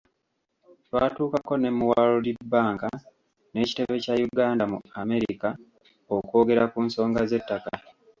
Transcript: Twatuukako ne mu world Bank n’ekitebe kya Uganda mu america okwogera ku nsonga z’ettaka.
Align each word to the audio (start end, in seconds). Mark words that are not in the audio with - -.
Twatuukako 0.85 1.53
ne 1.57 1.69
mu 1.77 1.85
world 1.91 2.25
Bank 2.53 2.81
n’ekitebe 3.51 3.95
kya 4.03 4.13
Uganda 4.29 4.63
mu 4.71 4.77
america 5.01 5.47
okwogera 6.15 6.63
ku 6.71 6.79
nsonga 6.87 7.21
z’ettaka. 7.29 7.69